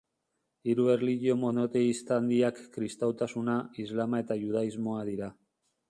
[0.71, 5.35] Hiru erlijio monoteista handiak kristautasuna, islama eta judaismoa dira.